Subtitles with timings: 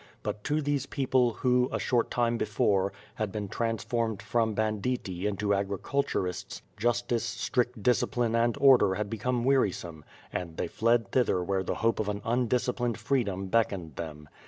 [0.23, 5.53] But to these people who, a short time before, had been transformed from banditti into
[5.53, 10.03] agriculturists, justice, strict discipline, and order had become wearisome,
[10.33, 14.27] and they fled thither where the hope of an undisciplined freedom beckoned them.